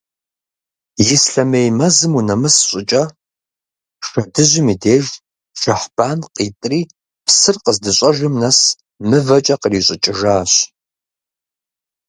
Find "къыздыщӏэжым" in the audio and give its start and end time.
7.63-8.33